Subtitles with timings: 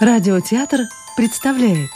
[0.00, 0.82] Радиотеатр
[1.16, 1.90] представляет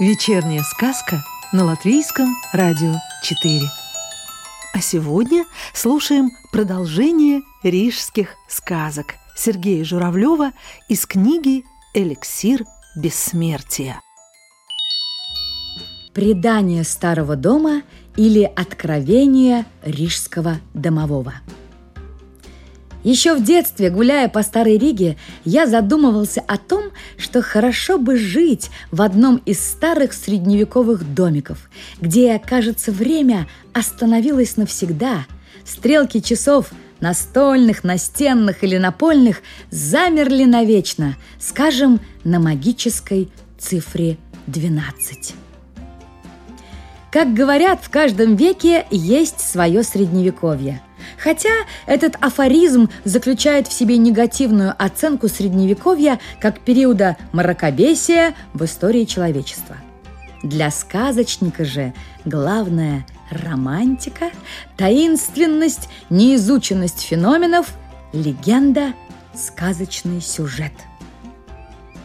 [0.00, 1.22] Вечерняя сказка
[1.52, 3.60] на Латвийском радио 4
[4.74, 10.50] А сегодня слушаем продолжение рижских сказок Сергея Журавлева
[10.88, 12.64] из книги «Эликсир
[12.96, 14.00] бессмертия»
[16.12, 17.82] Предание старого дома
[18.16, 21.34] или откровение рижского домового–
[23.02, 26.84] еще в детстве, гуляя по Старой Риге, я задумывался о том,
[27.16, 35.26] что хорошо бы жить в одном из старых средневековых домиков, где, кажется, время остановилось навсегда.
[35.64, 39.40] Стрелки часов настольных, настенных или напольных
[39.70, 45.34] замерли навечно, скажем, на магической цифре 12.
[47.10, 50.82] Как говорят, в каждом веке есть свое средневековье–
[51.22, 51.50] Хотя
[51.86, 59.76] этот афоризм заключает в себе негативную оценку Средневековья как периода мракобесия в истории человечества.
[60.42, 61.92] Для сказочника же
[62.24, 64.30] главное– романтика,
[64.78, 67.74] таинственность, неизученность феноменов,
[68.14, 68.94] легенда,
[69.34, 70.72] сказочный сюжет–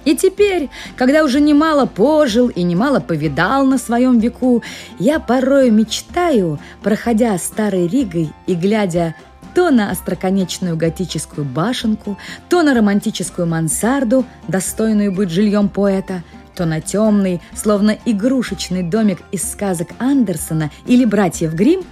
[0.06, 4.64] и теперь, когда уже немало пожил и немало повидал на своем веку,
[5.00, 9.16] я порой мечтаю, проходя старой Ригой и глядя
[9.56, 12.18] то на остроконечную готическую башенку,
[12.50, 19.50] то на романтическую мансарду, достойную быть жильем поэта, то на темный, словно игрушечный домик из
[19.50, 21.84] сказок Андерсона или братьев Гримм,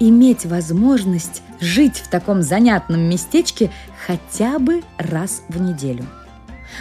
[0.00, 3.70] иметь возможность жить в таком занятном местечке
[4.06, 6.04] хотя бы раз в неделю–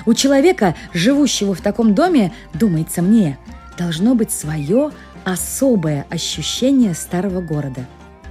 [0.06, 3.38] у человека, живущего в таком доме, думается мне,
[3.78, 4.92] должно быть свое
[5.24, 7.86] особое ощущение старого города.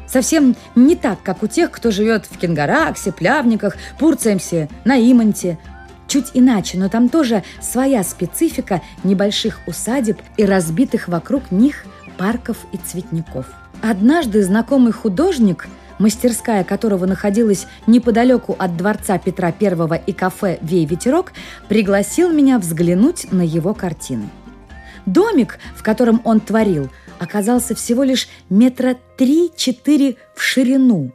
[0.06, 5.58] Совсем не так, как у тех, кто живет в Кенгараксе, Плявниках, Пурцемсе, на Имонте.
[6.06, 11.84] Чуть иначе, но там тоже своя специфика небольших усадеб и разбитых вокруг них
[12.16, 13.46] парков и цветников.
[13.82, 15.68] Однажды знакомый художник–
[15.98, 21.32] мастерская которого находилась неподалеку от дворца Петра I и кафе «Вей ветерок»,
[21.68, 24.28] пригласил меня взглянуть на его картины.
[25.06, 31.12] Домик, в котором он творил, оказался всего лишь метра три-четыре в ширину.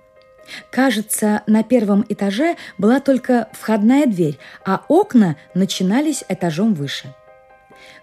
[0.69, 7.13] Кажется, на первом этаже была только входная дверь, а окна начинались этажом выше.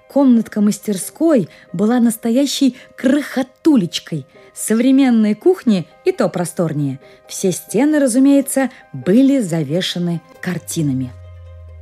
[0.08, 4.26] Комнатка мастерской была настоящей крохотулечкой–
[4.58, 6.98] Современные кухни и то просторнее.
[7.28, 11.12] Все стены, разумеется, были завешаны картинами.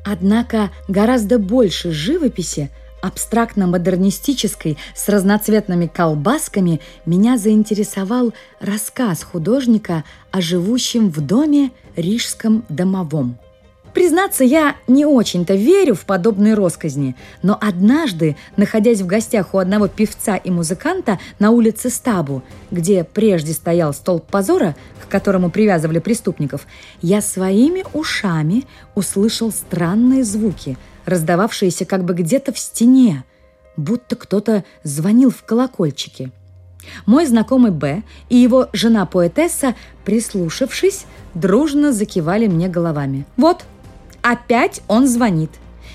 [0.05, 2.71] Однако гораздо больше живописи,
[3.01, 13.39] абстрактно-модернистической, с разноцветными колбасками, меня заинтересовал рассказ художника о живущем в доме рижском домовом–
[13.97, 19.89] Признаться, я не очень-то верю в подобные росказни, но однажды, находясь в гостях у одного
[19.89, 26.67] певца и музыканта на улице Стабу, где прежде стоял столб позора, к которому привязывали преступников,
[27.01, 28.65] я своими ушами
[28.95, 30.77] услышал странные звуки,
[31.07, 33.25] раздававшиеся как бы где-то в стене,
[33.79, 36.33] будто кто-то звонил в колокольчики.
[37.07, 39.75] Мой знакомый Б и его жена-поэтесса,
[40.05, 43.25] прислушавшись, дружно закивали мне головами.
[43.39, 43.65] «Вот»,
[44.27, 45.53] Опять он звонит.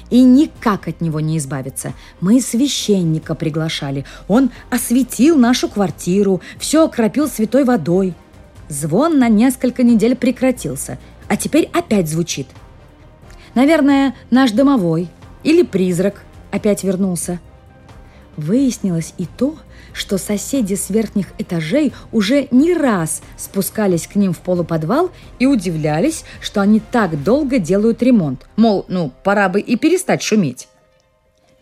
[0.09, 1.94] И никак от него не избавиться.
[2.22, 4.06] Мы священника приглашали.
[4.30, 8.14] Он осветил нашу квартиру, все окропил святой водой.
[8.70, 10.97] Звон на несколько недель прекратился,
[11.28, 12.47] а теперь опять звучит.
[13.53, 15.09] Наверное, наш домовой
[15.44, 17.41] или призрак опять вернулся.
[18.38, 19.58] Выяснилось и то,
[19.94, 26.24] что соседи с верхних этажей уже не раз спускались к ним в полуподвал и удивлялись,
[26.40, 28.47] что они так долго делают ремонт.
[28.56, 30.70] Мол, ну, пора бы и перестать шуметь.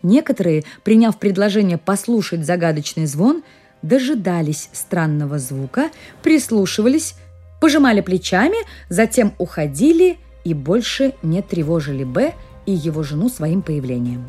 [0.02, 3.42] Некоторые, приняв предложение послушать загадочный звон,
[3.82, 5.90] дожидались странного звука,
[6.22, 7.14] прислушивались,
[7.60, 8.56] пожимали плечами,
[8.88, 12.34] затем уходили и больше не тревожили Б
[12.64, 14.26] и его жену своим появлением.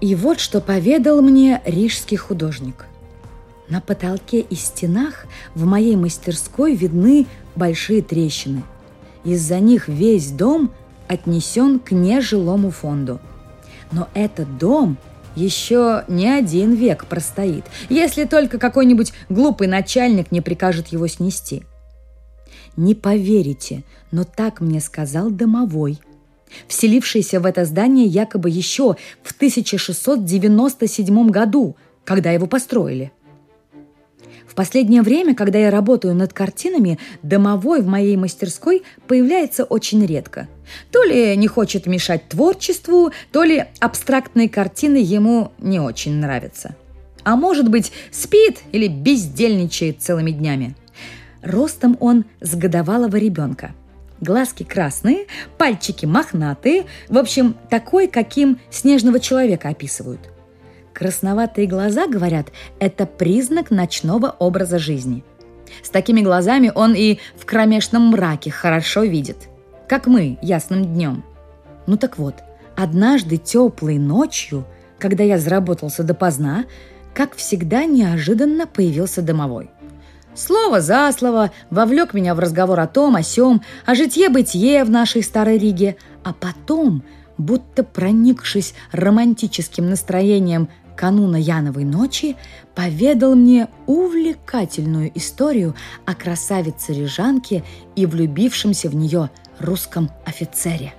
[0.00, 2.86] И вот что поведал мне рижский художник–
[3.68, 8.62] на потолке и стенах в моей мастерской видны большие трещины.
[9.24, 10.70] Из-за них весь дом
[11.08, 13.20] отнесен к нежилому фонду.
[13.90, 14.98] Но этот дом
[15.34, 21.64] еще не один век простоит, если только какой-нибудь глупый начальник не прикажет его снести.
[22.76, 25.98] Не поверите, но так мне сказал домовой,
[26.68, 33.12] вселившийся в это здание якобы еще в 1697 году, когда его построили.
[34.46, 40.48] В последнее время, когда я работаю над картинами, домовой в моей мастерской появляется очень редко.
[40.90, 46.74] То ли не хочет мешать творчеству, то ли абстрактные картины ему не очень нравятся.
[47.22, 50.74] А может быть, спит или бездельничает целыми днями.
[51.42, 53.74] Ростом он с годовалого ребенка.
[54.20, 55.26] Глазки красные,
[55.58, 60.20] пальчики мохнатые, в общем, такой, каким снежного человека описывают–
[60.96, 62.46] Красноватые глаза, говорят,
[62.80, 65.24] это признак ночного образа жизни.
[65.82, 69.50] С такими глазами он и в кромешном мраке хорошо видит,
[69.90, 71.22] как мы ясным днем.
[71.86, 72.36] Ну так вот,
[72.76, 74.64] однажды теплой ночью,
[74.98, 76.64] когда я заработался допоздна,
[77.12, 79.68] как всегда неожиданно появился домовой.
[80.36, 85.22] Слово за слово вовлек меня в разговор о том, о сем, о житье-бытие в нашей
[85.22, 87.02] старой Риге, а потом,
[87.38, 92.36] будто проникшись романтическим настроением кануна Яновой ночи
[92.74, 95.74] поведал мне увлекательную историю
[96.04, 100.92] о красавице-рижанке и влюбившемся в нее русском офицере.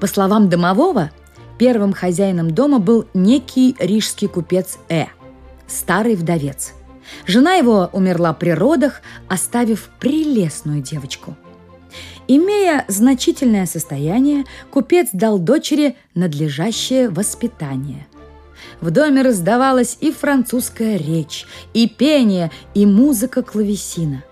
[0.00, 1.10] По словам домового,
[1.58, 5.06] первым хозяином дома был некий рижский купец Э,
[5.66, 6.72] старый вдовец.
[7.26, 11.36] Жена его умерла при родах, оставив прелестную девочку.
[12.28, 18.06] Имея значительное состояние, купец дал дочери надлежащее воспитание.
[18.80, 24.22] В доме раздавалась и французская речь, и пение, и музыка клавесина.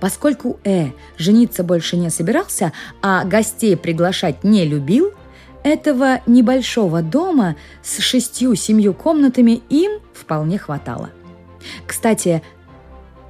[0.00, 5.12] Поскольку Э жениться больше не собирался, а гостей приглашать не любил,
[5.62, 11.10] этого небольшого дома с шестью-семью комнатами им вполне хватало.
[11.86, 12.42] Кстати,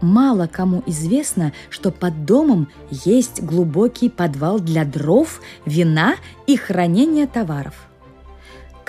[0.00, 6.14] мало кому известно, что под домом есть глубокий подвал для дров, вина
[6.46, 7.74] и хранения товаров–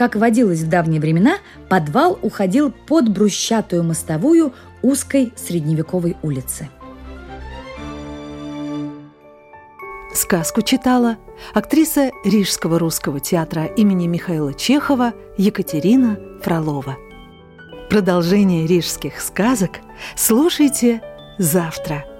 [0.01, 1.37] как водилось в давние времена,
[1.69, 4.51] подвал уходил под брусчатую мостовую
[4.81, 6.69] узкой средневековой улицы.
[10.11, 11.17] Сказку читала
[11.53, 16.97] актриса Рижского русского театра имени Михаила Чехова Екатерина Фролова.
[17.91, 19.81] Продолжение рижских сказок
[20.15, 21.01] слушайте
[21.37, 22.05] завтра–